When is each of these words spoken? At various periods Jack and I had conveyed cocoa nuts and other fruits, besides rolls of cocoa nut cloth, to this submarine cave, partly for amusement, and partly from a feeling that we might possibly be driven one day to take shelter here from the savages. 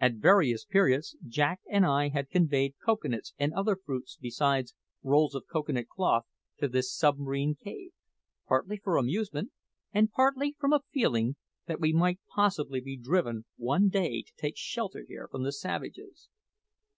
At 0.00 0.14
various 0.14 0.64
periods 0.64 1.16
Jack 1.26 1.60
and 1.70 1.84
I 1.84 2.08
had 2.08 2.30
conveyed 2.30 2.76
cocoa 2.82 3.08
nuts 3.08 3.34
and 3.38 3.52
other 3.52 3.76
fruits, 3.76 4.16
besides 4.18 4.74
rolls 5.02 5.34
of 5.34 5.44
cocoa 5.52 5.74
nut 5.74 5.86
cloth, 5.86 6.24
to 6.60 6.66
this 6.68 6.90
submarine 6.90 7.56
cave, 7.62 7.90
partly 8.48 8.78
for 8.78 8.96
amusement, 8.96 9.52
and 9.92 10.10
partly 10.10 10.56
from 10.58 10.72
a 10.72 10.80
feeling 10.94 11.36
that 11.66 11.78
we 11.78 11.92
might 11.92 12.20
possibly 12.34 12.80
be 12.80 12.96
driven 12.96 13.44
one 13.58 13.90
day 13.90 14.22
to 14.22 14.32
take 14.38 14.56
shelter 14.56 15.04
here 15.06 15.28
from 15.30 15.42
the 15.42 15.52
savages. 15.52 16.30